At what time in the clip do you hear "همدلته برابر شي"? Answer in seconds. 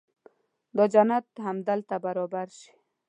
1.47-2.69